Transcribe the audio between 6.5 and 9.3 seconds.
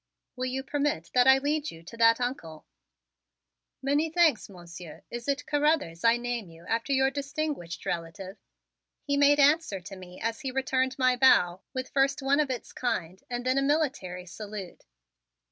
after your distinguished relative?" he